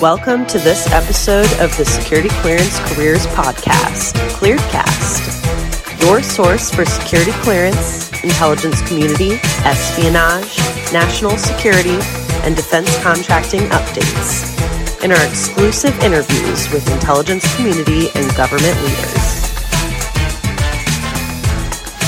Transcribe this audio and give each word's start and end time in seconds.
Welcome 0.00 0.46
to 0.46 0.60
this 0.60 0.86
episode 0.92 1.50
of 1.58 1.76
the 1.76 1.84
Security 1.84 2.28
Clearance 2.28 2.78
Careers 2.88 3.26
Podcast, 3.28 4.12
Clearedcast, 4.30 6.04
your 6.04 6.22
source 6.22 6.70
for 6.70 6.84
security 6.84 7.32
clearance, 7.42 8.08
intelligence 8.22 8.80
community, 8.86 9.40
espionage, 9.64 10.56
national 10.92 11.36
security, 11.36 11.98
and 12.46 12.54
defense 12.54 12.96
contracting 13.02 13.62
updates, 13.70 15.02
and 15.02 15.12
our 15.12 15.26
exclusive 15.26 15.98
interviews 15.98 16.70
with 16.70 16.88
intelligence 16.92 17.56
community 17.56 18.06
and 18.14 18.32
government 18.36 18.80
leaders. 18.80 19.50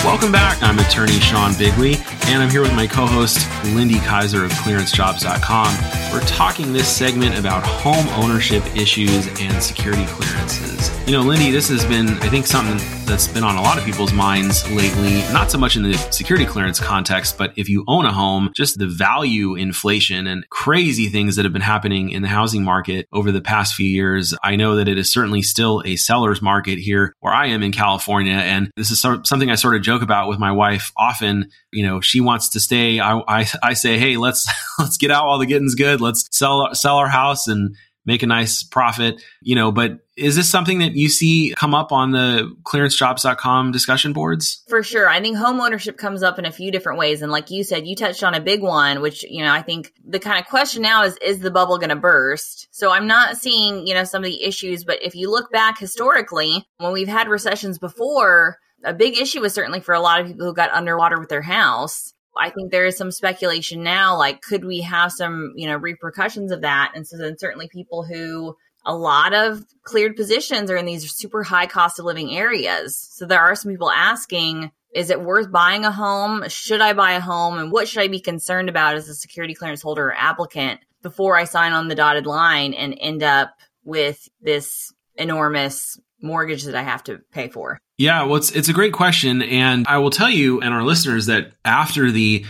Welcome 0.05 0.31
back. 0.31 0.63
I'm 0.63 0.79
attorney 0.79 1.19
Sean 1.19 1.59
Bigley, 1.59 1.97
and 2.27 2.41
I'm 2.41 2.51
here 2.51 2.63
with 2.63 2.75
my 2.75 2.87
co 2.87 3.05
host, 3.05 3.49
Lindy 3.75 3.97
Kyzer 3.97 4.45
of 4.45 4.53
ClearanceJobs.com. 4.53 6.00
We're 6.13 6.21
talking 6.23 6.73
this 6.73 6.89
segment 6.89 7.39
about 7.39 7.65
home 7.65 8.09
ownership 8.21 8.65
issues 8.75 9.29
and 9.41 9.63
security 9.63 10.05
clearances. 10.07 10.91
You 11.07 11.17
know, 11.17 11.23
Lindy, 11.23 11.51
this 11.51 11.69
has 11.69 11.85
been, 11.85 12.09
I 12.09 12.29
think, 12.29 12.47
something 12.47 12.79
that's 13.07 13.27
been 13.27 13.43
on 13.43 13.57
a 13.57 13.63
lot 13.63 13.77
of 13.77 13.85
people's 13.85 14.13
minds 14.13 14.69
lately, 14.71 15.23
not 15.33 15.51
so 15.51 15.59
much 15.59 15.75
in 15.75 15.83
the 15.83 15.95
security 16.13 16.47
clearance 16.47 16.79
context, 16.79 17.37
but 17.37 17.53
if 17.57 17.69
you 17.69 17.85
own 17.89 18.07
a 18.07 18.13
home, 18.13 18.53
just 18.55 18.79
the 18.79 18.87
value 18.87 19.57
inflation 19.57 20.29
and 20.29 20.49
crazy 20.51 21.09
things 21.09 21.35
that 21.35 21.45
have 21.45 21.53
been 21.53 21.63
happening 21.63 22.11
in 22.11 22.23
the 22.23 22.29
housing 22.29 22.63
market 22.63 23.09
over 23.13 23.33
the 23.33 23.41
past 23.41 23.75
few 23.75 23.89
years. 23.89 24.33
I 24.45 24.55
know 24.55 24.77
that 24.77 24.87
it 24.87 24.99
is 24.99 25.13
certainly 25.13 25.43
still 25.43 25.83
a 25.85 25.97
seller's 25.97 26.41
market 26.41 26.79
here 26.79 27.17
where 27.19 27.35
I 27.35 27.47
am 27.47 27.65
in 27.65 27.73
California. 27.73 28.35
And 28.35 28.71
this 28.77 28.93
is 28.93 29.01
something 29.01 29.51
I 29.51 29.57
sort 29.57 29.75
of 29.75 29.83
joke 29.83 30.03
about 30.03 30.29
with 30.29 30.39
my 30.39 30.53
wife 30.53 30.93
often. 30.97 31.51
You 31.73 31.87
know, 31.87 32.01
she 32.01 32.21
wants 32.21 32.51
to 32.51 32.61
stay. 32.61 33.01
I, 33.01 33.19
I, 33.27 33.47
I 33.61 33.73
say, 33.73 33.99
Hey, 33.99 34.17
let's, 34.17 34.47
let's 34.79 34.97
get 34.97 35.11
out 35.11 35.27
while 35.27 35.39
the 35.39 35.47
getting's 35.47 35.75
good. 35.75 36.00
Let's 36.01 36.27
sell, 36.31 36.75
sell 36.75 36.97
our 36.97 37.09
house 37.09 37.49
and 37.49 37.77
make 38.07 38.23
a 38.23 38.27
nice 38.27 38.63
profit, 38.63 39.23
you 39.43 39.55
know, 39.55 39.71
but 39.71 39.99
is 40.17 40.37
this 40.37 40.49
something 40.49 40.79
that 40.79 40.95
you 40.95 41.09
see 41.09 41.55
come 41.57 41.75
up 41.75 41.93
on 41.93 42.11
the 42.11 42.55
clearancejobs.com 42.65 43.73
discussion 43.73 44.13
boards? 44.13 44.65
For 44.69 44.83
sure. 44.83 45.09
I 45.09 45.21
think 45.21 45.37
home 45.37 45.61
ownership 45.61 45.97
comes 45.97 46.23
up 46.23 46.39
in 46.39 46.45
a 46.45 46.53
few 46.53 46.71
different 46.71 46.99
ways. 46.99 47.23
And 47.23 47.31
like 47.31 47.51
you 47.51 47.63
said, 47.63 47.87
you 47.87 47.95
touched 47.95 48.25
on 48.25 48.35
a 48.35 48.41
big 48.41 48.63
one, 48.63 49.01
which, 49.01 49.23
you 49.25 49.45
know, 49.45 49.53
I 49.53 49.63
think 49.63 49.93
the 50.05 50.19
kind 50.19 50.41
of 50.41 50.47
question 50.47 50.83
now 50.83 51.05
is, 51.05 51.17
is 51.23 51.41
the 51.41 51.51
bubble 51.51 51.79
going 51.79 51.91
to 51.91 51.97
burst? 51.97 52.69
So 52.71 52.91
I'm 52.91 53.07
not 53.07 53.37
seeing, 53.37 53.87
you 53.87 53.95
know, 53.95 54.05
some 54.05 54.25
of 54.25 54.31
the 54.31 54.43
issues, 54.43 54.85
but 54.85 55.03
if 55.03 55.15
you 55.15 55.31
look 55.31 55.53
back 55.53 55.79
historically, 55.79 56.67
when 56.79 56.93
we've 56.93 57.09
had 57.09 57.29
recessions 57.29 57.79
before, 57.79 58.59
a 58.85 58.95
big 58.95 59.19
issue 59.19 59.41
was 59.41 59.53
certainly 59.53 59.81
for 59.81 59.95
a 59.95 60.01
lot 60.01 60.21
of 60.21 60.27
people 60.27 60.47
who 60.47 60.55
got 60.55 60.73
underwater 60.73 61.19
with 61.19 61.29
their 61.29 61.43
house. 61.43 62.15
I 62.37 62.51
think 62.51 62.71
there 62.71 62.87
is 62.87 62.97
some 62.97 63.11
speculation 63.11 63.83
now, 63.83 64.17
like, 64.17 64.41
could 64.41 64.65
we 64.65 64.81
have 64.83 65.13
some, 65.13 65.53
you 65.57 65.67
know, 65.67 65.77
repercussions 65.77 66.53
of 66.53 66.63
that? 66.63 66.93
And 66.95 67.07
so 67.07 67.17
then 67.17 67.39
certainly 67.39 67.69
people 67.69 68.05
who 68.05 68.57
a 68.87 68.95
lot 68.95 69.35
of 69.35 69.65
cleared 69.83 70.17
positions 70.17 70.71
are 70.71 70.77
in 70.77 70.87
these 70.87 71.13
super 71.13 71.43
high 71.43 71.67
cost 71.67 71.99
of 71.99 72.05
living 72.05 72.35
areas. 72.35 72.97
So 73.13 73.27
there 73.27 73.41
are 73.41 73.55
some 73.55 73.71
people 73.71 73.91
asking, 73.91 74.71
is 74.95 75.11
it 75.11 75.21
worth 75.21 75.53
buying 75.53 75.85
a 75.85 75.93
home? 75.93 76.49
Should 76.49 76.81
I 76.81 76.95
buy 76.95 77.13
a 77.13 77.21
home? 77.21 77.59
And 77.59 77.71
what 77.71 77.89
should 77.89 78.03
I 78.03 78.09
be 78.09 78.21
concerned 78.21 78.69
about 78.69 78.97
as 78.97 79.09
a 79.09 79.15
security 79.15 79.55
clearance 79.55 79.83
holder 79.83 80.09
or 80.09 80.15
applicant 80.15 80.81
before 81.03 81.37
I 81.37 81.45
sign 81.45 81.73
on 81.73 81.89
the 81.89 81.95
dotted 81.95 82.27
line 82.27 82.75
and 82.75 82.97
end 82.99 83.23
up 83.23 83.55
with 83.85 84.29
this 84.41 84.93
enormous 85.17 85.99
mortgage 86.23 86.65
that 86.65 86.75
I 86.75 86.83
have 86.83 87.05
to 87.05 87.21
pay 87.33 87.49
for? 87.49 87.79
Yeah, 87.99 88.25
well, 88.25 88.37
it's, 88.37 88.51
it's 88.53 88.69
a 88.69 88.73
great 88.73 88.93
question. 88.93 89.43
And 89.43 89.87
I 89.87 89.99
will 89.99 90.11
tell 90.11 90.31
you 90.31 90.61
and 90.61 90.73
our 90.73 90.83
listeners 90.83 91.27
that 91.27 91.53
after 91.65 92.11
the 92.11 92.45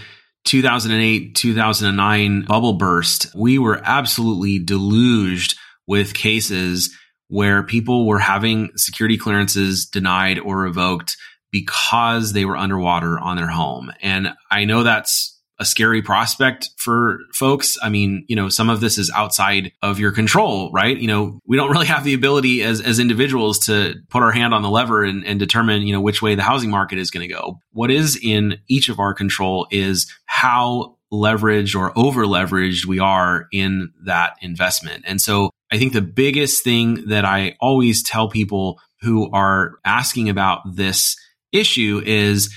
2008 0.45 1.35
2009 1.35 2.43
bubble 2.43 2.75
burst, 2.75 3.35
we 3.35 3.59
were 3.59 3.81
absolutely 3.85 4.59
deluged 4.59 5.59
with 5.87 6.15
cases 6.15 6.97
where 7.29 7.63
people 7.63 8.07
were 8.07 8.19
having 8.19 8.71
security 8.77 9.17
clearances 9.17 9.87
denied 9.87 10.39
or 10.39 10.59
revoked 10.59 11.17
because 11.53 12.33
they 12.33 12.45
were 12.45 12.57
underwater 12.57 13.19
on 13.19 13.37
their 13.37 13.49
home. 13.49 13.91
And 14.03 14.29
I 14.51 14.65
know 14.65 14.83
that's 14.83 15.40
a 15.61 15.65
scary 15.65 16.01
prospect 16.01 16.71
for 16.79 17.19
folks. 17.35 17.77
I 17.83 17.91
mean, 17.91 18.25
you 18.29 18.35
know, 18.35 18.49
some 18.49 18.71
of 18.71 18.81
this 18.81 18.97
is 18.97 19.11
outside 19.15 19.73
of 19.83 20.01
your 20.01 20.11
control, 20.11 20.73
right? 20.73 20.97
You 20.97 21.07
know, 21.07 21.39
we 21.47 21.59
don't 21.59 21.71
really 21.71 21.87
have 21.87 22.03
the 22.03 22.15
ability 22.15 22.63
as, 22.63 22.81
as 22.81 22.99
individuals 22.99 23.61
to 23.67 23.95
put 24.09 24.23
our 24.23 24.33
hand 24.33 24.55
on 24.55 24.63
the 24.63 24.71
lever 24.71 25.05
and, 25.05 25.25
and 25.25 25.39
determine, 25.39 25.83
you 25.83 25.93
know, 25.93 26.01
which 26.01 26.23
way 26.23 26.35
the 26.35 26.43
housing 26.43 26.71
market 26.71 26.99
is 26.99 27.11
going 27.11 27.29
to 27.29 27.33
go. 27.33 27.61
What 27.73 27.91
is 27.91 28.19
in 28.21 28.59
each 28.69 28.89
of 28.89 28.99
our 28.99 29.13
control 29.13 29.69
is 29.71 30.11
how 30.25 30.97
leveraged 31.13 31.79
or 31.79 31.93
over 31.97 32.25
leveraged 32.25 32.87
we 32.87 32.99
are 32.99 33.47
in 33.53 33.93
that 34.07 34.37
investment. 34.41 35.05
And 35.07 35.21
so 35.21 35.51
I 35.71 35.77
think 35.77 35.93
the 35.93 36.01
biggest 36.01 36.65
thing 36.65 37.09
that 37.09 37.25
I 37.25 37.57
always 37.61 38.03
tell 38.03 38.29
people 38.29 38.81
who 39.03 39.31
are 39.33 39.79
asking 39.85 40.29
about 40.29 40.61
this 40.75 41.17
issue 41.53 42.01
is 42.05 42.55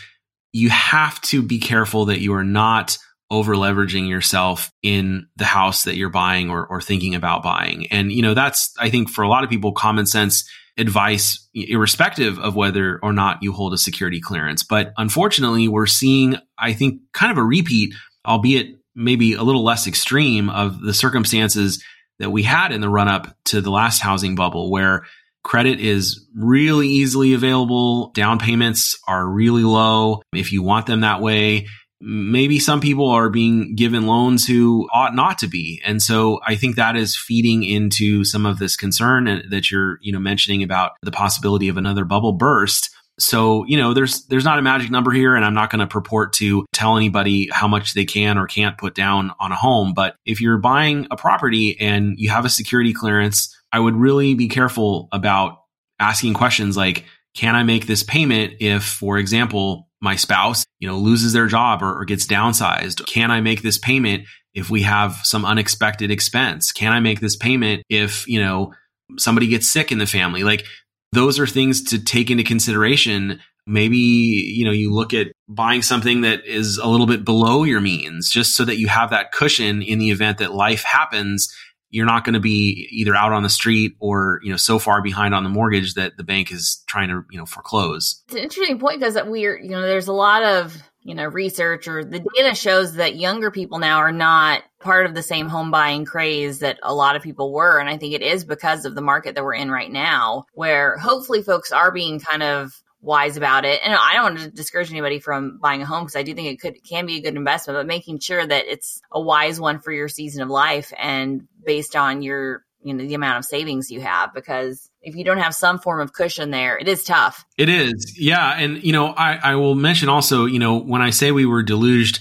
you 0.53 0.69
have 0.69 1.19
to 1.21 1.41
be 1.41 1.59
careful 1.59 2.05
that 2.05 2.21
you 2.21 2.33
are 2.33 2.43
not 2.43 2.97
over 3.29 3.55
leveraging 3.55 4.07
yourself 4.07 4.71
in 4.83 5.27
the 5.35 5.45
house 5.45 5.83
that 5.83 5.95
you're 5.95 6.09
buying 6.09 6.51
or, 6.51 6.65
or 6.67 6.79
thinking 6.79 7.15
about 7.15 7.41
buying. 7.41 7.87
And, 7.87 8.11
you 8.11 8.21
know, 8.21 8.35
that's, 8.35 8.71
I 8.79 8.91
think 8.91 9.09
for 9.09 9.23
a 9.23 9.27
lot 9.27 9.43
of 9.43 9.49
people, 9.49 9.71
common 9.71 10.05
sense 10.05 10.47
advice, 10.77 11.47
irrespective 11.53 12.39
of 12.39 12.55
whether 12.55 12.99
or 13.01 13.11
not 13.11 13.41
you 13.41 13.51
hold 13.51 13.73
a 13.73 13.77
security 13.77 14.21
clearance. 14.21 14.63
But 14.63 14.93
unfortunately, 14.97 15.67
we're 15.67 15.87
seeing, 15.87 16.37
I 16.57 16.73
think, 16.73 17.01
kind 17.13 17.31
of 17.31 17.37
a 17.37 17.43
repeat, 17.43 17.93
albeit 18.25 18.75
maybe 18.95 19.33
a 19.33 19.43
little 19.43 19.63
less 19.63 19.87
extreme 19.87 20.49
of 20.49 20.81
the 20.81 20.93
circumstances 20.93 21.83
that 22.19 22.29
we 22.29 22.43
had 22.43 22.71
in 22.71 22.81
the 22.81 22.89
run 22.89 23.07
up 23.07 23.35
to 23.45 23.61
the 23.61 23.71
last 23.71 23.99
housing 23.99 24.35
bubble 24.35 24.71
where 24.71 25.05
credit 25.43 25.79
is 25.79 26.25
really 26.35 26.87
easily 26.87 27.33
available. 27.33 28.11
Down 28.13 28.39
payments 28.39 28.97
are 29.07 29.27
really 29.27 29.63
low. 29.63 30.21
If 30.33 30.51
you 30.51 30.63
want 30.63 30.85
them 30.85 31.01
that 31.01 31.21
way, 31.21 31.67
maybe 31.99 32.59
some 32.59 32.81
people 32.81 33.09
are 33.09 33.29
being 33.29 33.75
given 33.75 34.07
loans 34.07 34.45
who 34.45 34.87
ought 34.93 35.15
not 35.15 35.37
to 35.39 35.47
be. 35.47 35.81
And 35.85 36.01
so 36.01 36.39
I 36.45 36.55
think 36.55 36.75
that 36.75 36.95
is 36.95 37.15
feeding 37.15 37.63
into 37.63 38.25
some 38.25 38.45
of 38.45 38.59
this 38.59 38.75
concern 38.75 39.27
uh, 39.27 39.41
that 39.49 39.71
you're, 39.71 39.99
you 40.01 40.11
know, 40.11 40.19
mentioning 40.19 40.63
about 40.63 40.91
the 41.01 41.11
possibility 41.11 41.69
of 41.69 41.77
another 41.77 42.03
bubble 42.03 42.33
burst. 42.33 42.89
So, 43.19 43.63
you 43.65 43.77
know, 43.77 43.93
there's 43.93 44.25
there's 44.25 44.43
not 44.43 44.57
a 44.57 44.61
magic 44.61 44.89
number 44.89 45.11
here 45.11 45.35
and 45.35 45.45
I'm 45.45 45.53
not 45.53 45.69
going 45.69 45.81
to 45.81 45.87
purport 45.87 46.33
to 46.33 46.65
tell 46.73 46.97
anybody 46.97 47.47
how 47.51 47.67
much 47.67 47.93
they 47.93 48.05
can 48.05 48.37
or 48.37 48.47
can't 48.47 48.77
put 48.77 48.95
down 48.95 49.31
on 49.39 49.51
a 49.51 49.55
home, 49.55 49.93
but 49.93 50.15
if 50.25 50.41
you're 50.41 50.57
buying 50.57 51.07
a 51.11 51.15
property 51.15 51.79
and 51.79 52.15
you 52.17 52.29
have 52.31 52.45
a 52.45 52.49
security 52.49 52.91
clearance, 52.91 53.55
I 53.71 53.79
would 53.79 53.95
really 53.95 54.33
be 54.33 54.47
careful 54.47 55.09
about 55.11 55.59
asking 55.99 56.33
questions 56.33 56.75
like 56.75 57.05
can 57.35 57.55
I 57.55 57.63
make 57.63 57.87
this 57.87 58.03
payment 58.03 58.55
if 58.59 58.83
for 58.83 59.17
example, 59.17 59.89
my 60.01 60.15
spouse, 60.15 60.65
you 60.79 60.87
know, 60.87 60.97
loses 60.97 61.33
their 61.33 61.47
job 61.47 61.81
or, 61.81 62.01
or 62.01 62.05
gets 62.05 62.27
downsized? 62.27 63.05
Can 63.05 63.31
I 63.31 63.41
make 63.41 63.61
this 63.61 63.77
payment 63.77 64.25
if 64.53 64.69
we 64.69 64.81
have 64.81 65.19
some 65.23 65.45
unexpected 65.45 66.11
expense? 66.11 66.71
Can 66.71 66.91
I 66.91 66.99
make 66.99 67.19
this 67.19 67.35
payment 67.35 67.83
if, 67.89 68.27
you 68.27 68.41
know, 68.41 68.73
somebody 69.17 69.47
gets 69.47 69.71
sick 69.71 69.91
in 69.91 69.99
the 69.99 70.05
family? 70.05 70.43
Like 70.43 70.65
those 71.13 71.39
are 71.39 71.47
things 71.47 71.83
to 71.83 72.03
take 72.03 72.31
into 72.31 72.43
consideration. 72.43 73.39
Maybe 73.65 73.97
you 73.97 74.65
know 74.65 74.71
you 74.71 74.93
look 74.93 75.13
at 75.13 75.27
buying 75.47 75.81
something 75.81 76.21
that 76.21 76.45
is 76.45 76.77
a 76.77 76.87
little 76.87 77.07
bit 77.07 77.23
below 77.23 77.63
your 77.63 77.79
means 77.79 78.29
just 78.29 78.55
so 78.55 78.65
that 78.65 78.77
you 78.77 78.87
have 78.87 79.11
that 79.11 79.31
cushion 79.31 79.81
in 79.81 79.99
the 79.99 80.09
event 80.09 80.39
that 80.39 80.53
life 80.53 80.83
happens. 80.83 81.53
You're 81.89 82.07
not 82.07 82.25
going 82.25 82.33
to 82.33 82.39
be 82.39 82.87
either 82.91 83.15
out 83.15 83.31
on 83.31 83.43
the 83.43 83.49
street 83.49 83.93
or 83.99 84.39
you 84.43 84.49
know 84.49 84.57
so 84.57 84.79
far 84.79 85.01
behind 85.01 85.33
on 85.33 85.43
the 85.43 85.49
mortgage 85.49 85.93
that 85.93 86.17
the 86.17 86.23
bank 86.23 86.51
is 86.51 86.83
trying 86.87 87.09
to 87.09 87.23
you 87.31 87.37
know 87.37 87.45
foreclose. 87.45 88.21
It's 88.25 88.35
an 88.35 88.41
interesting 88.41 88.79
point 88.79 88.99
because 88.99 89.17
we're 89.25 89.57
you 89.57 89.69
know 89.69 89.81
there's 89.81 90.07
a 90.07 90.13
lot 90.13 90.43
of 90.43 90.75
you 91.03 91.15
know 91.15 91.25
research 91.25 91.87
or 91.87 92.03
the 92.03 92.25
data 92.35 92.55
shows 92.55 92.95
that 92.95 93.15
younger 93.15 93.51
people 93.51 93.79
now 93.79 93.99
are 93.99 94.11
not 94.11 94.63
part 94.83 95.05
of 95.05 95.13
the 95.13 95.23
same 95.23 95.47
home 95.47 95.71
buying 95.71 96.05
craze 96.05 96.59
that 96.59 96.79
a 96.83 96.93
lot 96.93 97.15
of 97.15 97.21
people 97.21 97.51
were. 97.51 97.79
And 97.79 97.89
i 97.89 97.97
think 97.97 98.13
it 98.13 98.21
is 98.21 98.43
because 98.43 98.85
of 98.85 98.95
the 98.95 99.01
market 99.01 99.35
that 99.35 99.43
we're 99.43 99.53
in 99.55 99.71
right 99.71 99.91
now 99.91 100.45
where 100.53 100.97
hopefully 100.97 101.41
folks 101.41 101.71
are 101.71 101.91
being 101.91 102.19
kind 102.19 102.43
of 102.43 102.73
wise 103.01 103.35
about 103.35 103.65
it. 103.65 103.81
And 103.83 103.93
i 103.93 104.13
don't 104.13 104.35
want 104.35 104.39
to 104.39 104.49
discourage 104.49 104.91
anybody 104.91 105.19
from 105.19 105.57
buying 105.59 105.81
a 105.81 105.85
home 105.85 106.03
because 106.03 106.15
i 106.15 106.23
do 106.23 106.33
think 106.33 106.47
it 106.47 106.61
could 106.61 106.83
can 106.83 107.05
be 107.05 107.17
a 107.17 107.21
good 107.21 107.35
investment 107.35 107.77
but 107.77 107.87
making 107.87 108.19
sure 108.19 108.45
that 108.45 108.65
it's 108.65 109.01
a 109.11 109.21
wise 109.21 109.59
one 109.59 109.79
for 109.79 109.91
your 109.91 110.07
season 110.07 110.41
of 110.41 110.49
life 110.49 110.93
and 110.97 111.47
based 111.65 111.95
on 111.95 112.21
your 112.21 112.63
you 112.83 112.93
know 112.93 113.05
the 113.05 113.13
amount 113.13 113.39
of 113.39 113.45
savings 113.45 113.89
you 113.89 114.01
have 114.01 114.33
because 114.33 114.89
if 115.01 115.15
you 115.15 115.23
don't 115.23 115.39
have 115.39 115.55
some 115.55 115.79
form 115.79 115.99
of 115.99 116.13
cushion 116.13 116.51
there 116.51 116.77
it 116.77 116.87
is 116.87 117.03
tough. 117.03 117.45
It 117.57 117.69
is. 117.69 118.15
Yeah. 118.17 118.53
And 118.57 118.83
you 118.83 118.91
know 118.91 119.07
i 119.07 119.35
i 119.35 119.55
will 119.55 119.75
mention 119.75 120.09
also 120.09 120.45
you 120.45 120.59
know 120.59 120.77
when 120.79 121.01
i 121.01 121.09
say 121.09 121.31
we 121.31 121.45
were 121.45 121.63
deluged 121.63 122.19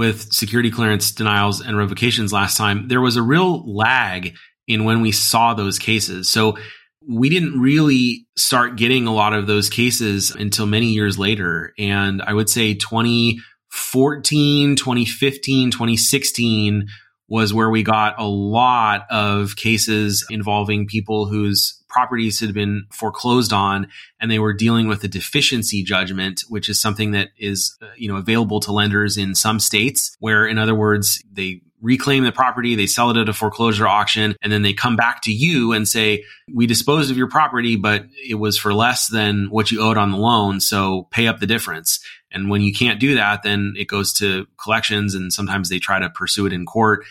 with 0.00 0.32
security 0.32 0.70
clearance 0.70 1.12
denials 1.12 1.60
and 1.60 1.76
revocations 1.76 2.32
last 2.32 2.56
time 2.56 2.88
there 2.88 3.02
was 3.02 3.16
a 3.16 3.22
real 3.22 3.70
lag 3.70 4.34
in 4.66 4.84
when 4.84 5.02
we 5.02 5.12
saw 5.12 5.52
those 5.52 5.78
cases. 5.78 6.30
So 6.30 6.56
we 7.06 7.28
didn't 7.28 7.60
really 7.60 8.26
start 8.34 8.76
getting 8.76 9.06
a 9.06 9.12
lot 9.12 9.34
of 9.34 9.46
those 9.46 9.68
cases 9.68 10.30
until 10.30 10.64
many 10.64 10.86
years 10.86 11.18
later. 11.18 11.74
And 11.78 12.22
i 12.22 12.32
would 12.32 12.48
say 12.48 12.72
2014 12.72 14.76
2015 14.76 15.70
2016 15.70 16.86
was 17.28 17.52
where 17.52 17.68
we 17.68 17.82
got 17.82 18.18
a 18.18 18.26
lot 18.26 19.04
of 19.10 19.54
cases 19.54 20.26
involving 20.30 20.86
people 20.86 21.26
whose 21.26 21.79
properties 21.90 22.40
had 22.40 22.54
been 22.54 22.86
foreclosed 22.90 23.52
on 23.52 23.88
and 24.20 24.30
they 24.30 24.38
were 24.38 24.52
dealing 24.52 24.88
with 24.88 25.04
a 25.04 25.08
deficiency 25.08 25.82
judgment 25.82 26.42
which 26.48 26.68
is 26.68 26.80
something 26.80 27.10
that 27.10 27.28
is 27.36 27.76
uh, 27.82 27.86
you 27.96 28.08
know 28.08 28.16
available 28.16 28.60
to 28.60 28.72
lenders 28.72 29.16
in 29.16 29.34
some 29.34 29.60
states 29.60 30.16
where 30.20 30.46
in 30.46 30.58
other 30.58 30.74
words 30.74 31.22
they 31.32 31.60
reclaim 31.80 32.24
the 32.24 32.32
property, 32.32 32.74
they 32.74 32.86
sell 32.86 33.10
it 33.10 33.16
at 33.16 33.28
a 33.28 33.32
foreclosure 33.32 33.86
auction, 33.86 34.36
and 34.42 34.52
then 34.52 34.62
they 34.62 34.72
come 34.72 34.96
back 34.96 35.22
to 35.22 35.32
you 35.32 35.72
and 35.72 35.88
say, 35.88 36.24
we 36.52 36.66
disposed 36.66 37.10
of 37.10 37.16
your 37.16 37.28
property, 37.28 37.76
but 37.76 38.04
it 38.22 38.34
was 38.34 38.58
for 38.58 38.74
less 38.74 39.08
than 39.08 39.48
what 39.50 39.70
you 39.70 39.80
owed 39.80 39.96
on 39.96 40.10
the 40.10 40.18
loan. 40.18 40.60
So 40.60 41.08
pay 41.10 41.26
up 41.26 41.40
the 41.40 41.46
difference. 41.46 42.00
And 42.30 42.48
when 42.48 42.62
you 42.62 42.72
can't 42.72 43.00
do 43.00 43.16
that, 43.16 43.42
then 43.42 43.74
it 43.76 43.88
goes 43.88 44.12
to 44.14 44.46
collections 44.62 45.14
and 45.14 45.32
sometimes 45.32 45.68
they 45.68 45.78
try 45.78 45.98
to 45.98 46.10
pursue 46.10 46.46
it 46.46 46.52
in 46.52 46.64
court. 46.64 47.04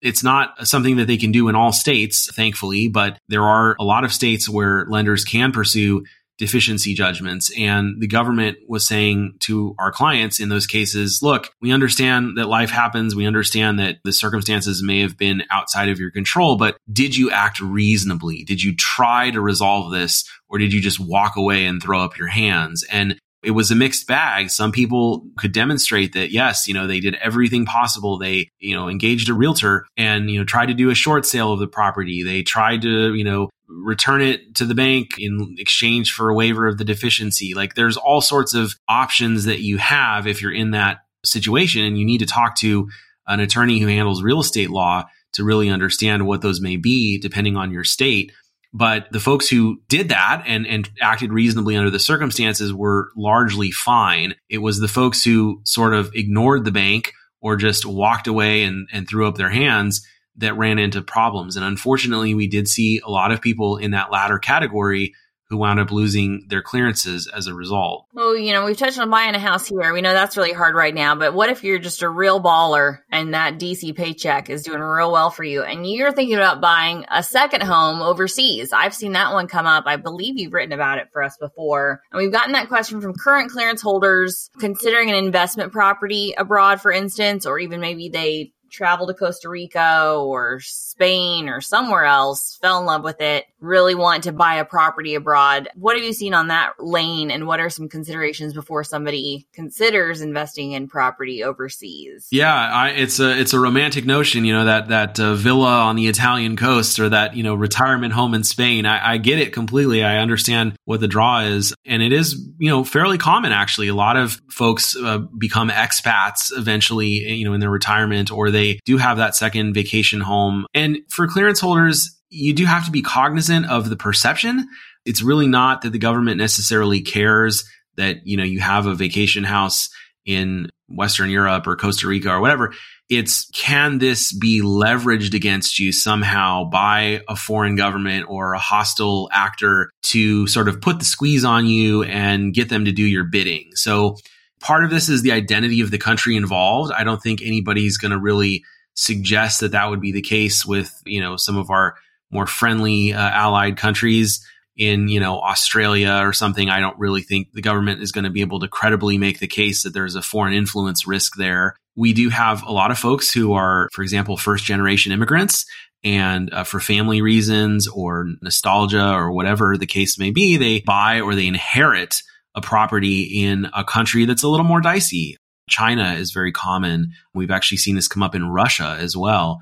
It's 0.00 0.22
not 0.22 0.66
something 0.66 0.96
that 0.96 1.06
they 1.06 1.16
can 1.16 1.32
do 1.32 1.48
in 1.48 1.54
all 1.54 1.72
states, 1.72 2.32
thankfully, 2.34 2.88
but 2.88 3.18
there 3.28 3.42
are 3.42 3.76
a 3.80 3.84
lot 3.84 4.04
of 4.04 4.12
states 4.12 4.48
where 4.48 4.86
lenders 4.88 5.24
can 5.24 5.52
pursue 5.52 6.04
deficiency 6.38 6.94
judgments. 6.94 7.50
And 7.58 8.00
the 8.00 8.06
government 8.06 8.58
was 8.68 8.86
saying 8.86 9.34
to 9.40 9.74
our 9.78 9.90
clients 9.90 10.40
in 10.40 10.48
those 10.48 10.66
cases, 10.66 11.18
look, 11.20 11.50
we 11.60 11.72
understand 11.72 12.38
that 12.38 12.48
life 12.48 12.70
happens. 12.70 13.14
We 13.14 13.26
understand 13.26 13.78
that 13.80 13.98
the 14.04 14.12
circumstances 14.12 14.82
may 14.82 15.00
have 15.00 15.18
been 15.18 15.42
outside 15.50 15.88
of 15.88 15.98
your 15.98 16.12
control, 16.12 16.56
but 16.56 16.78
did 16.90 17.16
you 17.16 17.30
act 17.30 17.60
reasonably? 17.60 18.44
Did 18.44 18.62
you 18.62 18.74
try 18.74 19.30
to 19.32 19.40
resolve 19.40 19.90
this 19.90 20.24
or 20.48 20.58
did 20.58 20.72
you 20.72 20.80
just 20.80 21.00
walk 21.00 21.36
away 21.36 21.66
and 21.66 21.82
throw 21.82 22.00
up 22.00 22.16
your 22.16 22.28
hands? 22.28 22.84
And 22.90 23.18
it 23.42 23.52
was 23.52 23.70
a 23.70 23.76
mixed 23.76 24.06
bag. 24.06 24.50
Some 24.50 24.72
people 24.72 25.24
could 25.38 25.52
demonstrate 25.52 26.12
that, 26.14 26.32
yes, 26.32 26.66
you 26.66 26.74
know, 26.74 26.86
they 26.86 27.00
did 27.00 27.14
everything 27.16 27.66
possible. 27.66 28.18
They, 28.18 28.50
you 28.58 28.74
know, 28.74 28.88
engaged 28.88 29.28
a 29.28 29.34
realtor 29.34 29.86
and, 29.96 30.30
you 30.30 30.38
know, 30.38 30.44
tried 30.44 30.66
to 30.66 30.74
do 30.74 30.90
a 30.90 30.94
short 30.94 31.24
sale 31.24 31.52
of 31.52 31.60
the 31.60 31.68
property. 31.68 32.22
They 32.22 32.42
tried 32.42 32.82
to, 32.82 33.14
you 33.14 33.24
know, 33.24 33.48
return 33.68 34.22
it 34.22 34.54
to 34.56 34.64
the 34.64 34.74
bank 34.74 35.10
in 35.18 35.54
exchange 35.58 36.12
for 36.12 36.30
a 36.30 36.34
waiver 36.34 36.66
of 36.66 36.78
the 36.78 36.84
deficiency. 36.84 37.54
Like 37.54 37.74
there's 37.74 37.96
all 37.96 38.20
sorts 38.20 38.54
of 38.54 38.74
options 38.88 39.44
that 39.44 39.60
you 39.60 39.78
have 39.78 40.26
if 40.26 40.42
you're 40.42 40.52
in 40.52 40.72
that 40.72 40.98
situation 41.24 41.84
and 41.84 41.98
you 41.98 42.04
need 42.04 42.18
to 42.18 42.26
talk 42.26 42.56
to 42.56 42.88
an 43.26 43.40
attorney 43.40 43.78
who 43.78 43.86
handles 43.86 44.22
real 44.22 44.40
estate 44.40 44.70
law 44.70 45.04
to 45.34 45.44
really 45.44 45.68
understand 45.68 46.26
what 46.26 46.40
those 46.40 46.60
may 46.60 46.76
be 46.76 47.18
depending 47.18 47.56
on 47.56 47.70
your 47.70 47.84
state. 47.84 48.32
But 48.72 49.10
the 49.10 49.20
folks 49.20 49.48
who 49.48 49.80
did 49.88 50.10
that 50.10 50.44
and, 50.46 50.66
and 50.66 50.90
acted 51.00 51.32
reasonably 51.32 51.76
under 51.76 51.90
the 51.90 51.98
circumstances 51.98 52.72
were 52.72 53.10
largely 53.16 53.70
fine. 53.70 54.34
It 54.50 54.58
was 54.58 54.78
the 54.78 54.88
folks 54.88 55.24
who 55.24 55.62
sort 55.64 55.94
of 55.94 56.10
ignored 56.14 56.64
the 56.64 56.70
bank 56.70 57.12
or 57.40 57.56
just 57.56 57.86
walked 57.86 58.26
away 58.26 58.64
and, 58.64 58.88
and 58.92 59.08
threw 59.08 59.26
up 59.26 59.36
their 59.36 59.50
hands 59.50 60.06
that 60.36 60.56
ran 60.56 60.78
into 60.78 61.02
problems. 61.02 61.56
And 61.56 61.64
unfortunately, 61.64 62.34
we 62.34 62.46
did 62.46 62.68
see 62.68 63.00
a 63.04 63.10
lot 63.10 63.32
of 63.32 63.40
people 63.40 63.78
in 63.78 63.92
that 63.92 64.12
latter 64.12 64.38
category 64.38 65.14
who 65.50 65.56
wound 65.56 65.80
up 65.80 65.90
losing 65.90 66.44
their 66.48 66.62
clearances 66.62 67.26
as 67.26 67.46
a 67.46 67.54
result. 67.54 68.06
Well, 68.12 68.36
you 68.36 68.52
know, 68.52 68.64
we've 68.64 68.76
touched 68.76 68.98
on 68.98 69.10
buying 69.10 69.34
a 69.34 69.38
house 69.38 69.66
here. 69.66 69.92
We 69.92 70.02
know 70.02 70.12
that's 70.12 70.36
really 70.36 70.52
hard 70.52 70.74
right 70.74 70.94
now, 70.94 71.14
but 71.14 71.34
what 71.34 71.48
if 71.48 71.64
you're 71.64 71.78
just 71.78 72.02
a 72.02 72.08
real 72.08 72.40
baller 72.40 72.98
and 73.10 73.34
that 73.34 73.58
DC 73.58 73.96
paycheck 73.96 74.50
is 74.50 74.62
doing 74.62 74.80
real 74.80 75.10
well 75.10 75.30
for 75.30 75.44
you 75.44 75.62
and 75.62 75.88
you're 75.88 76.12
thinking 76.12 76.36
about 76.36 76.60
buying 76.60 77.06
a 77.10 77.22
second 77.22 77.62
home 77.62 78.02
overseas? 78.02 78.72
I've 78.72 78.94
seen 78.94 79.12
that 79.12 79.32
one 79.32 79.48
come 79.48 79.66
up. 79.66 79.84
I 79.86 79.96
believe 79.96 80.38
you've 80.38 80.52
written 80.52 80.72
about 80.72 80.98
it 80.98 81.08
for 81.12 81.22
us 81.22 81.36
before. 81.38 82.02
And 82.12 82.18
we've 82.18 82.32
gotten 82.32 82.52
that 82.52 82.68
question 82.68 83.00
from 83.00 83.14
current 83.14 83.50
clearance 83.50 83.80
holders 83.80 84.50
considering 84.60 85.08
an 85.08 85.16
investment 85.16 85.72
property 85.72 86.34
abroad, 86.36 86.82
for 86.82 86.92
instance, 86.92 87.46
or 87.46 87.58
even 87.58 87.80
maybe 87.80 88.10
they 88.10 88.52
travel 88.70 89.06
to 89.06 89.14
Costa 89.14 89.48
Rica 89.48 90.14
or 90.16 90.60
Spain 90.60 91.48
or 91.48 91.60
somewhere 91.60 92.04
else, 92.04 92.58
fell 92.60 92.80
in 92.80 92.86
love 92.86 93.04
with 93.04 93.20
it, 93.20 93.46
really 93.60 93.94
want 93.94 94.24
to 94.24 94.32
buy 94.32 94.56
a 94.56 94.64
property 94.64 95.14
abroad. 95.14 95.68
What 95.74 95.96
have 95.96 96.04
you 96.04 96.12
seen 96.12 96.34
on 96.34 96.48
that 96.48 96.72
lane 96.78 97.30
and 97.30 97.46
what 97.46 97.60
are 97.60 97.70
some 97.70 97.88
considerations 97.88 98.52
before 98.52 98.84
somebody 98.84 99.46
considers 99.52 100.20
investing 100.20 100.72
in 100.72 100.88
property 100.88 101.42
overseas? 101.42 102.28
Yeah, 102.30 102.54
I, 102.54 102.90
it's 102.90 103.20
a 103.20 103.38
it's 103.38 103.52
a 103.52 103.60
romantic 103.60 104.04
notion, 104.04 104.44
you 104.44 104.52
know, 104.52 104.64
that 104.64 104.88
that 104.88 105.20
uh, 105.20 105.34
villa 105.34 105.80
on 105.82 105.96
the 105.96 106.08
Italian 106.08 106.56
coast 106.56 106.98
or 106.98 107.08
that, 107.08 107.36
you 107.36 107.42
know, 107.42 107.54
retirement 107.54 108.12
home 108.12 108.34
in 108.34 108.44
Spain. 108.44 108.86
I, 108.86 109.14
I 109.14 109.16
get 109.18 109.38
it 109.38 109.52
completely. 109.52 110.04
I 110.04 110.18
understand 110.18 110.74
what 110.88 111.00
the 111.00 111.06
draw 111.06 111.40
is 111.40 111.74
and 111.84 112.02
it 112.02 112.14
is, 112.14 112.48
you 112.58 112.70
know, 112.70 112.82
fairly 112.82 113.18
common 113.18 113.52
actually. 113.52 113.88
A 113.88 113.94
lot 113.94 114.16
of 114.16 114.40
folks 114.50 114.96
uh, 114.96 115.18
become 115.36 115.68
expats 115.68 116.50
eventually, 116.56 117.08
you 117.08 117.44
know, 117.44 117.52
in 117.52 117.60
their 117.60 117.68
retirement 117.68 118.30
or 118.30 118.50
they 118.50 118.80
do 118.86 118.96
have 118.96 119.18
that 119.18 119.36
second 119.36 119.74
vacation 119.74 120.22
home. 120.22 120.64
And 120.72 121.00
for 121.10 121.28
clearance 121.28 121.60
holders, 121.60 122.18
you 122.30 122.54
do 122.54 122.64
have 122.64 122.86
to 122.86 122.90
be 122.90 123.02
cognizant 123.02 123.66
of 123.66 123.90
the 123.90 123.96
perception. 123.96 124.66
It's 125.04 125.20
really 125.20 125.46
not 125.46 125.82
that 125.82 125.90
the 125.90 125.98
government 125.98 126.38
necessarily 126.38 127.02
cares 127.02 127.68
that, 127.98 128.26
you 128.26 128.38
know, 128.38 128.44
you 128.44 128.60
have 128.60 128.86
a 128.86 128.94
vacation 128.94 129.44
house 129.44 129.90
in 130.28 130.68
Western 130.88 131.30
Europe 131.30 131.66
or 131.66 131.74
Costa 131.74 132.06
Rica 132.06 132.30
or 132.30 132.40
whatever. 132.40 132.74
It's 133.08 133.48
can 133.50 133.98
this 133.98 134.30
be 134.30 134.60
leveraged 134.60 135.32
against 135.32 135.78
you 135.78 135.90
somehow 135.90 136.64
by 136.64 137.22
a 137.28 137.34
foreign 137.34 137.74
government 137.74 138.26
or 138.28 138.52
a 138.52 138.58
hostile 138.58 139.30
actor 139.32 139.90
to 140.04 140.46
sort 140.46 140.68
of 140.68 140.82
put 140.82 140.98
the 140.98 141.06
squeeze 141.06 141.44
on 141.44 141.66
you 141.66 142.02
and 142.02 142.52
get 142.52 142.68
them 142.68 142.84
to 142.84 142.92
do 142.92 143.02
your 143.02 143.24
bidding? 143.24 143.70
So 143.72 144.16
part 144.60 144.84
of 144.84 144.90
this 144.90 145.08
is 145.08 145.22
the 145.22 145.32
identity 145.32 145.80
of 145.80 145.90
the 145.90 145.98
country 145.98 146.36
involved. 146.36 146.92
I 146.92 147.04
don't 147.04 147.22
think 147.22 147.40
anybody's 147.40 147.96
going 147.96 148.12
to 148.12 148.18
really 148.18 148.62
suggest 148.92 149.60
that 149.60 149.72
that 149.72 149.88
would 149.88 150.00
be 150.00 150.12
the 150.12 150.20
case 150.20 150.66
with, 150.66 150.92
you 151.06 151.22
know, 151.22 151.36
some 151.36 151.56
of 151.56 151.70
our 151.70 151.94
more 152.30 152.46
friendly 152.46 153.14
uh, 153.14 153.30
allied 153.30 153.78
countries 153.78 154.46
in 154.78 155.08
you 155.08 155.20
know 155.20 155.40
Australia 155.40 156.20
or 156.22 156.32
something, 156.32 156.70
I 156.70 156.80
don't 156.80 156.98
really 156.98 157.22
think 157.22 157.52
the 157.52 157.60
government 157.60 158.00
is 158.02 158.12
going 158.12 158.24
to 158.24 158.30
be 158.30 158.40
able 158.40 158.60
to 158.60 158.68
credibly 158.68 159.18
make 159.18 159.40
the 159.40 159.46
case 159.46 159.82
that 159.82 159.92
there's 159.92 160.14
a 160.14 160.22
foreign 160.22 160.54
influence 160.54 161.06
risk 161.06 161.34
there. 161.36 161.74
We 161.96 162.12
do 162.12 162.30
have 162.30 162.62
a 162.62 162.72
lot 162.72 162.90
of 162.90 162.98
folks 162.98 163.32
who 163.32 163.52
are, 163.52 163.88
for 163.92 164.02
example, 164.02 164.36
first 164.36 164.64
generation 164.64 165.12
immigrants, 165.12 165.66
and 166.04 166.52
uh, 166.54 166.64
for 166.64 166.80
family 166.80 167.20
reasons 167.20 167.88
or 167.88 168.26
nostalgia 168.40 169.12
or 169.12 169.32
whatever 169.32 169.76
the 169.76 169.86
case 169.86 170.18
may 170.18 170.30
be, 170.30 170.56
they 170.56 170.80
buy 170.80 171.20
or 171.20 171.34
they 171.34 171.46
inherit 171.46 172.22
a 172.54 172.60
property 172.60 173.22
in 173.42 173.68
a 173.74 173.84
country 173.84 174.24
that's 174.24 174.44
a 174.44 174.48
little 174.48 174.64
more 174.64 174.80
dicey. 174.80 175.36
China 175.68 176.14
is 176.14 176.30
very 176.30 176.52
common. 176.52 177.12
We've 177.34 177.50
actually 177.50 177.78
seen 177.78 177.96
this 177.96 178.08
come 178.08 178.22
up 178.22 178.34
in 178.34 178.48
Russia 178.48 178.96
as 178.98 179.16
well 179.16 179.60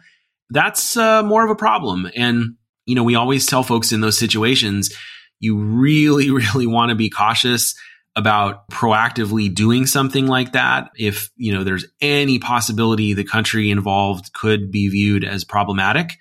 that's 0.50 0.96
uh, 0.96 1.22
more 1.22 1.44
of 1.44 1.50
a 1.50 1.56
problem. 1.56 2.08
And, 2.14 2.56
you 2.86 2.94
know, 2.94 3.04
we 3.04 3.16
always 3.16 3.44
tell 3.44 3.62
folks 3.62 3.92
in 3.92 4.00
those 4.00 4.18
situations, 4.18 4.94
you 5.38 5.56
really, 5.58 6.30
really 6.30 6.66
want 6.66 6.90
to 6.90 6.94
be 6.94 7.10
cautious 7.10 7.74
about 8.14 8.70
proactively 8.70 9.54
doing 9.54 9.84
something 9.84 10.26
like 10.26 10.52
that. 10.52 10.90
If, 10.96 11.30
you 11.36 11.52
know, 11.52 11.64
there's 11.64 11.84
any 12.00 12.38
possibility 12.38 13.12
the 13.12 13.24
country 13.24 13.70
involved 13.70 14.32
could 14.32 14.70
be 14.70 14.88
viewed 14.88 15.22
as 15.22 15.44
problematic. 15.44 16.12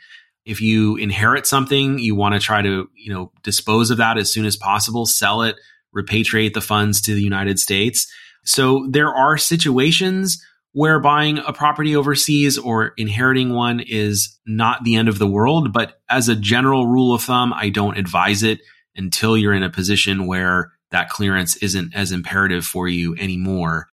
If 0.43 0.60
you 0.60 0.98
inherit 0.98 1.48
something, 1.48 1.98
you 1.98 2.13
want 2.13 2.36
to 2.36 2.41
try 2.41 2.62
to, 2.62 2.89
you 2.93 3.13
know, 3.13 3.31
dispose 3.43 3.91
of 3.91 3.98
that 3.98 4.17
as 4.17 4.31
soon 4.31 4.45
as 4.45 4.57
possible, 4.57 5.05
sell 5.05 5.41
it, 5.43 5.55
repatriate 5.95 6.53
the 6.53 6.62
funds 6.62 7.01
to 7.03 7.15
the 7.15 7.24
United 7.24 7.60
States. 7.60 8.12
So 8.43 8.86
there 8.89 9.13
are 9.13 9.38
situations 9.38 10.43
where 10.75 11.00
buying 11.00 11.38
a 11.38 11.53
property 11.53 11.96
overseas 11.96 12.58
or 12.58 12.91
inheriting 12.98 13.53
one 13.53 13.79
is 13.79 14.38
not 14.46 14.84
the 14.84 14.98
end 14.98 15.08
of 15.08 15.17
the 15.17 15.25
world. 15.25 15.72
But 15.72 16.01
as 16.10 16.27
a 16.27 16.36
general 16.36 16.86
rule 16.86 17.13
of 17.15 17.22
thumb, 17.22 17.53
I 17.53 17.70
don't 17.70 17.98
advise 17.98 18.44
it 18.44 18.60
until 18.94 19.38
you're 19.38 19.53
in 19.53 19.63
a 19.63 19.70
position 19.70 20.27
where 20.27 20.74
that 20.91 21.08
clearance 21.08 21.55
isn't 21.55 21.96
as 21.96 22.12
imperative 22.12 22.65
for 22.65 22.89
you 22.89 23.15
anymore. 23.15 23.88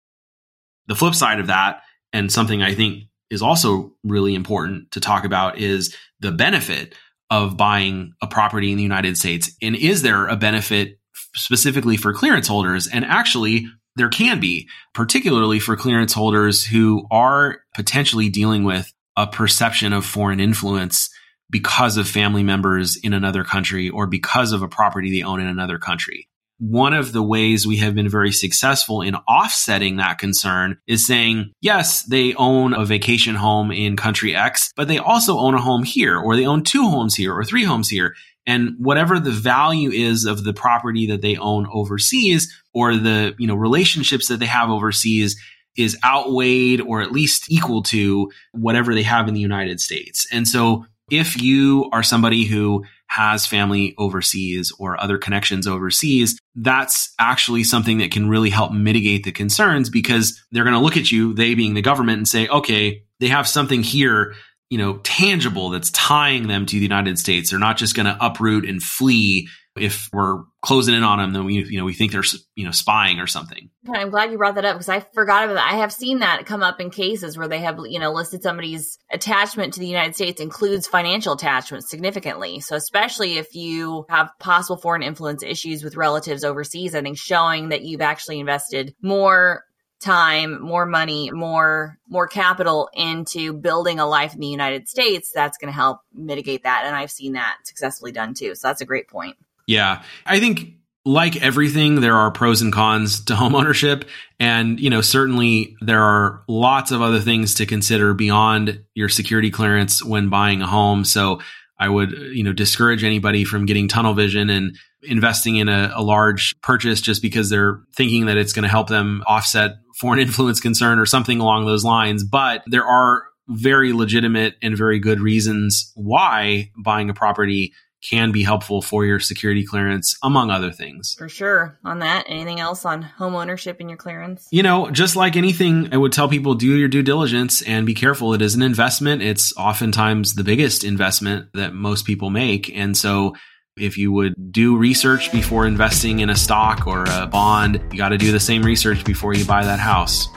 The 0.87 0.95
flip 0.95 1.15
side 1.15 1.39
of 1.39 1.47
that, 1.47 1.83
and 2.11 2.29
something 2.29 2.61
I 2.61 2.75
think 2.75 3.05
is 3.29 3.41
also 3.41 3.93
really 4.03 4.35
important 4.35 4.91
to 4.91 4.99
talk 4.99 5.23
about, 5.23 5.59
is 5.59 5.95
the 6.19 6.33
benefit 6.33 6.95
of 7.29 7.55
buying 7.55 8.11
a 8.21 8.27
property 8.27 8.71
in 8.71 8.77
the 8.77 8.83
United 8.83 9.17
States. 9.17 9.55
And 9.61 9.77
is 9.77 10.01
there 10.01 10.27
a 10.27 10.35
benefit 10.35 10.99
specifically 11.33 11.95
for 11.95 12.13
clearance 12.13 12.49
holders? 12.49 12.87
And 12.87 13.05
actually, 13.05 13.67
there 13.95 14.09
can 14.09 14.39
be, 14.39 14.67
particularly 14.93 15.59
for 15.59 15.75
clearance 15.75 16.13
holders 16.13 16.65
who 16.65 17.05
are 17.11 17.59
potentially 17.75 18.29
dealing 18.29 18.63
with 18.63 18.91
a 19.15 19.27
perception 19.27 19.93
of 19.93 20.05
foreign 20.05 20.39
influence 20.39 21.09
because 21.49 21.97
of 21.97 22.07
family 22.07 22.43
members 22.43 22.95
in 22.97 23.13
another 23.13 23.43
country 23.43 23.89
or 23.89 24.07
because 24.07 24.51
of 24.51 24.63
a 24.63 24.67
property 24.67 25.11
they 25.11 25.23
own 25.23 25.39
in 25.39 25.47
another 25.47 25.77
country. 25.77 26.27
One 26.59 26.93
of 26.93 27.11
the 27.11 27.21
ways 27.21 27.67
we 27.67 27.77
have 27.77 27.93
been 27.93 28.09
very 28.09 28.31
successful 28.31 29.01
in 29.01 29.15
offsetting 29.15 29.97
that 29.97 30.17
concern 30.17 30.77
is 30.87 31.05
saying, 31.05 31.51
yes, 31.61 32.03
they 32.03 32.33
own 32.35 32.73
a 32.73 32.85
vacation 32.85 33.35
home 33.35 33.71
in 33.71 33.97
country 33.97 34.35
X, 34.35 34.71
but 34.75 34.87
they 34.87 34.97
also 34.97 35.37
own 35.37 35.55
a 35.55 35.61
home 35.61 35.83
here, 35.83 36.17
or 36.17 36.35
they 36.35 36.45
own 36.45 36.63
two 36.63 36.89
homes 36.89 37.15
here, 37.15 37.33
or 37.33 37.43
three 37.43 37.65
homes 37.65 37.89
here. 37.89 38.15
And 38.45 38.75
whatever 38.77 39.19
the 39.19 39.31
value 39.31 39.89
is 39.89 40.25
of 40.25 40.43
the 40.43 40.53
property 40.53 41.07
that 41.07 41.21
they 41.21 41.37
own 41.37 41.67
overseas 41.71 42.53
or 42.73 42.95
the, 42.97 43.35
you 43.37 43.47
know, 43.47 43.55
relationships 43.55 44.27
that 44.27 44.39
they 44.39 44.45
have 44.45 44.69
overseas, 44.69 45.39
is 45.75 45.97
outweighed 46.05 46.81
or 46.81 47.01
at 47.01 47.11
least 47.11 47.51
equal 47.51 47.81
to 47.81 48.31
whatever 48.51 48.93
they 48.93 49.03
have 49.03 49.27
in 49.27 49.33
the 49.33 49.39
United 49.39 49.79
States. 49.79 50.27
And 50.31 50.47
so 50.47 50.85
if 51.09 51.41
you 51.41 51.89
are 51.91 52.03
somebody 52.03 52.45
who 52.45 52.85
has 53.07 53.45
family 53.45 53.93
overseas 53.97 54.71
or 54.79 54.99
other 55.01 55.17
connections 55.17 55.67
overseas, 55.67 56.39
that's 56.55 57.13
actually 57.19 57.63
something 57.63 57.99
that 57.99 58.11
can 58.11 58.29
really 58.29 58.49
help 58.49 58.71
mitigate 58.71 59.23
the 59.23 59.31
concerns 59.31 59.89
because 59.89 60.41
they're 60.51 60.63
going 60.63 60.75
to 60.75 60.79
look 60.79 60.97
at 60.97 61.11
you, 61.11 61.33
they 61.33 61.53
being 61.53 61.73
the 61.73 61.81
government, 61.81 62.17
and 62.17 62.27
say, 62.27 62.47
okay, 62.47 63.03
they 63.19 63.27
have 63.27 63.47
something 63.47 63.83
here 63.83 64.33
you 64.73 64.79
know, 64.79 64.97
tangible 65.03 65.69
that's 65.69 65.91
tying 65.91 66.47
them 66.47 66.65
to 66.65 66.75
the 66.75 66.81
United 66.81 67.19
States. 67.19 67.51
They're 67.51 67.59
not 67.59 67.77
just 67.77 67.95
going 67.95 68.07
to 68.07 68.17
uproot 68.19 68.67
and 68.67 68.81
flee 68.81 69.47
if 69.77 70.09
we're 70.11 70.45
closing 70.63 70.95
in 70.95 71.03
on 71.03 71.19
them. 71.19 71.31
Then 71.31 71.45
we, 71.45 71.63
you 71.63 71.77
know, 71.77 71.85
we 71.85 71.93
think 71.93 72.11
they're, 72.11 72.23
you 72.55 72.65
know, 72.65 72.71
spying 72.71 73.19
or 73.19 73.27
something. 73.27 73.69
I'm 73.93 74.09
glad 74.09 74.31
you 74.31 74.39
brought 74.39 74.55
that 74.55 74.65
up 74.65 74.75
because 74.75 74.89
I 74.89 75.01
forgot 75.13 75.43
about 75.43 75.55
that. 75.55 75.71
I 75.71 75.77
have 75.77 75.93
seen 75.93 76.19
that 76.19 76.47
come 76.47 76.63
up 76.63 76.81
in 76.81 76.89
cases 76.89 77.37
where 77.37 77.47
they 77.47 77.59
have, 77.59 77.77
you 77.87 77.99
know, 77.99 78.11
listed 78.11 78.41
somebody's 78.41 78.97
attachment 79.11 79.75
to 79.75 79.79
the 79.79 79.85
United 79.85 80.15
States 80.15 80.41
includes 80.41 80.87
financial 80.87 81.33
attachment 81.33 81.87
significantly. 81.87 82.59
So 82.59 82.75
especially 82.75 83.37
if 83.37 83.53
you 83.53 84.07
have 84.09 84.31
possible 84.39 84.77
foreign 84.77 85.03
influence 85.03 85.43
issues 85.43 85.83
with 85.83 85.97
relatives 85.97 86.43
overseas, 86.43 86.95
I 86.95 87.03
think 87.03 87.19
showing 87.19 87.69
that 87.69 87.83
you've 87.83 88.01
actually 88.01 88.39
invested 88.39 88.95
more 89.03 89.65
time, 90.03 90.61
more 90.61 90.85
money, 90.85 91.31
more 91.31 91.97
more 92.07 92.27
capital 92.27 92.89
into 92.93 93.53
building 93.53 93.99
a 93.99 94.05
life 94.05 94.33
in 94.33 94.39
the 94.39 94.47
United 94.47 94.87
States, 94.87 95.31
that's 95.33 95.57
going 95.57 95.71
to 95.71 95.75
help 95.75 95.99
mitigate 96.13 96.63
that 96.63 96.83
and 96.85 96.95
I've 96.95 97.11
seen 97.11 97.33
that 97.33 97.57
successfully 97.63 98.11
done 98.11 98.33
too. 98.33 98.55
So 98.55 98.67
that's 98.67 98.81
a 98.81 98.85
great 98.85 99.07
point. 99.07 99.37
Yeah. 99.67 100.03
I 100.25 100.39
think 100.39 100.75
like 101.05 101.41
everything 101.41 102.01
there 102.01 102.15
are 102.15 102.31
pros 102.31 102.61
and 102.61 102.71
cons 102.71 103.25
to 103.25 103.35
home 103.37 103.55
ownership 103.55 104.05
and 104.39 104.79
you 104.79 104.89
know 104.89 105.01
certainly 105.01 105.75
there 105.81 106.01
are 106.01 106.43
lots 106.47 106.91
of 106.91 107.01
other 107.01 107.19
things 107.19 107.55
to 107.55 107.65
consider 107.65 108.13
beyond 108.13 108.83
your 108.93 109.09
security 109.09 109.51
clearance 109.51 110.03
when 110.03 110.29
buying 110.29 110.61
a 110.61 110.67
home. 110.67 111.03
So 111.03 111.41
I 111.79 111.89
would 111.89 112.11
you 112.11 112.43
know 112.43 112.53
discourage 112.53 113.03
anybody 113.03 113.43
from 113.43 113.65
getting 113.65 113.87
tunnel 113.87 114.13
vision 114.13 114.49
and 114.49 114.77
investing 115.05 115.57
in 115.57 115.69
a, 115.69 115.91
a 115.95 116.01
large 116.01 116.53
purchase 116.61 117.01
just 117.01 117.21
because 117.21 117.49
they're 117.49 117.81
thinking 117.95 118.27
that 118.27 118.37
it's 118.37 118.53
going 118.53 118.63
to 118.63 118.69
help 118.69 118.87
them 118.87 119.23
offset 119.27 119.75
foreign 119.99 120.19
influence 120.27 120.59
concern 120.59 120.99
or 120.99 121.05
something 121.05 121.39
along 121.39 121.65
those 121.65 121.83
lines. 121.83 122.23
But 122.23 122.63
there 122.67 122.85
are 122.85 123.23
very 123.47 123.93
legitimate 123.93 124.55
and 124.61 124.77
very 124.77 124.99
good 124.99 125.19
reasons 125.19 125.91
why 125.95 126.71
buying 126.77 127.09
a 127.09 127.13
property 127.13 127.73
can 128.03 128.31
be 128.31 128.43
helpful 128.43 128.81
for 128.81 129.05
your 129.05 129.19
security 129.19 129.63
clearance, 129.63 130.17
among 130.21 130.49
other 130.49 130.71
things. 130.71 131.15
For 131.17 131.29
sure. 131.29 131.79
On 131.85 131.99
that, 131.99 132.25
anything 132.27 132.59
else 132.59 132.83
on 132.85 133.01
home 133.01 133.33
ownership 133.33 133.77
and 133.79 133.89
your 133.89 133.97
clearance? 133.97 134.47
You 134.51 134.61
know, 134.61 134.91
just 134.91 135.15
like 135.15 135.37
anything, 135.37 135.93
I 135.93 135.97
would 135.97 136.11
tell 136.11 136.27
people 136.27 136.55
do 136.55 136.67
your 136.75 136.89
due 136.89 137.01
diligence 137.01 137.61
and 137.61 137.85
be 137.85 137.93
careful. 137.93 138.33
It 138.33 138.41
is 138.41 138.55
an 138.55 138.61
investment. 138.61 139.21
It's 139.21 139.55
oftentimes 139.55 140.35
the 140.35 140.43
biggest 140.43 140.83
investment 140.83 141.47
that 141.53 141.73
most 141.73 142.05
people 142.05 142.29
make. 142.29 142.75
And 142.75 142.97
so 142.97 143.35
if 143.77 143.97
you 143.97 144.11
would 144.11 144.51
do 144.51 144.75
research 144.77 145.31
before 145.31 145.65
investing 145.65 146.19
in 146.19 146.29
a 146.29 146.35
stock 146.35 146.85
or 146.85 147.05
a 147.09 147.25
bond, 147.25 147.81
you 147.91 147.97
got 147.97 148.09
to 148.09 148.17
do 148.17 148.31
the 148.31 148.39
same 148.39 148.61
research 148.61 149.03
before 149.03 149.33
you 149.33 149.43
buy 149.45 149.63
that 149.63 149.79
house. 149.79 150.27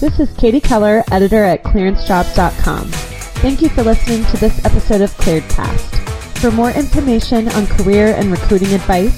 This 0.00 0.18
is 0.18 0.34
Katie 0.38 0.60
Keller, 0.60 1.04
editor 1.12 1.44
at 1.44 1.62
clearancejobs.com. 1.62 2.86
Thank 3.42 3.60
you 3.60 3.68
for 3.68 3.82
listening 3.82 4.24
to 4.26 4.36
this 4.38 4.64
episode 4.64 5.02
of 5.02 5.10
ClearedCast. 5.18 5.98
For 6.38 6.50
more 6.50 6.70
information 6.70 7.50
on 7.50 7.66
career 7.66 8.14
and 8.14 8.30
recruiting 8.30 8.72
advice, 8.72 9.14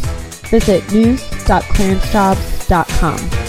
visit 0.48 0.92
news.clearancejobs.com. 0.92 3.41